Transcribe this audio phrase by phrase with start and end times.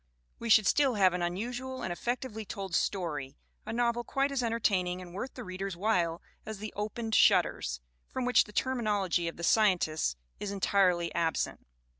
[0.39, 4.41] We should still have an unusual and effec tively told story, a novel quite as
[4.41, 9.37] entertaining and worth the reader's while as The Opened Shutters, from which the terminology of
[9.37, 11.67] the Scientists is en tirely absent.